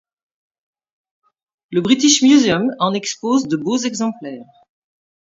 Le 1.69 1.79
British 1.79 2.23
Museum 2.23 2.71
en 2.79 2.91
expose 2.95 3.47
de 3.47 3.55
beaux 3.55 3.77
exemplaires. 3.77 4.49